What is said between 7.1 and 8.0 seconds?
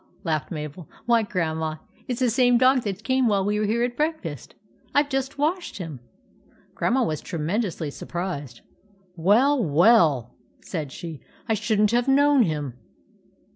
tremendously